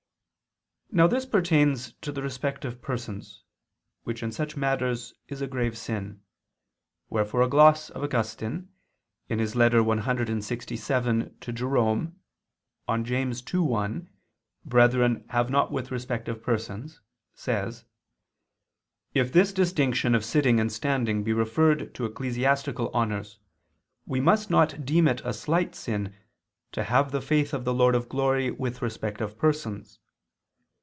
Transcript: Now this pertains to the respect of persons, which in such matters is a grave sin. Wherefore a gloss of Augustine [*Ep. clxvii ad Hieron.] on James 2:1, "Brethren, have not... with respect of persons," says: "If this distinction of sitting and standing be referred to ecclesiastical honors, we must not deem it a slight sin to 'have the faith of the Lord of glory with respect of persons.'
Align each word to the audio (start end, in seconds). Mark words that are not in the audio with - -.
Now 0.93 1.07
this 1.07 1.25
pertains 1.25 1.93
to 2.01 2.11
the 2.11 2.21
respect 2.21 2.65
of 2.65 2.81
persons, 2.81 3.43
which 4.03 4.21
in 4.21 4.33
such 4.33 4.57
matters 4.57 5.13
is 5.29 5.41
a 5.41 5.47
grave 5.47 5.77
sin. 5.77 6.21
Wherefore 7.09 7.43
a 7.43 7.47
gloss 7.47 7.89
of 7.89 8.03
Augustine 8.03 8.73
[*Ep. 9.29 9.39
clxvii 9.39 9.67
ad 9.69 11.55
Hieron.] 11.55 12.15
on 12.89 13.05
James 13.05 13.41
2:1, 13.41 14.07
"Brethren, 14.65 15.23
have 15.29 15.49
not... 15.49 15.71
with 15.71 15.91
respect 15.91 16.27
of 16.27 16.43
persons," 16.43 16.99
says: 17.33 17.85
"If 19.13 19.31
this 19.31 19.53
distinction 19.53 20.13
of 20.13 20.25
sitting 20.25 20.59
and 20.59 20.69
standing 20.69 21.23
be 21.23 21.31
referred 21.31 21.95
to 21.95 22.03
ecclesiastical 22.05 22.91
honors, 22.93 23.39
we 24.05 24.19
must 24.19 24.49
not 24.49 24.83
deem 24.83 25.07
it 25.07 25.21
a 25.23 25.33
slight 25.33 25.73
sin 25.73 26.13
to 26.73 26.83
'have 26.83 27.11
the 27.13 27.21
faith 27.21 27.53
of 27.53 27.63
the 27.63 27.73
Lord 27.73 27.95
of 27.95 28.09
glory 28.09 28.51
with 28.51 28.81
respect 28.81 29.21
of 29.21 29.37
persons.' 29.37 29.97